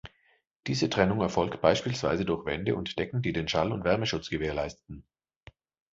[0.65, 5.03] Diese Trennung erfolgt beispielsweise durch Wände und Decken, die den Schall- und Wärmeschutz gewährleisten.